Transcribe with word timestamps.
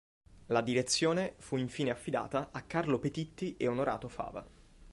La 0.47 0.61
direzione 0.61 1.35
fu 1.37 1.57
infine 1.57 1.91
affidata 1.91 2.49
a 2.51 2.63
Carlo 2.63 2.97
Petitti 2.97 3.55
e 3.57 3.67
Onorato 3.67 4.07
Fava. 4.07 4.43